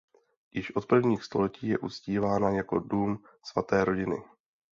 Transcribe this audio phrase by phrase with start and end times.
[0.51, 4.17] Již od prvních století je uctívána jako dům Svaté rodiny.